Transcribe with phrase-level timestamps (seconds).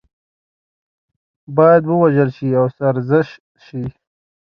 [1.55, 3.27] باید ووژل شي او سرزنش
[3.65, 3.83] شي.